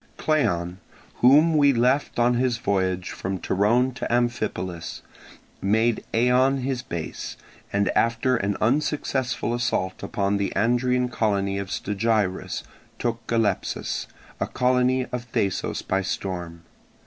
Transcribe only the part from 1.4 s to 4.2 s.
we left on his voyage from Torone to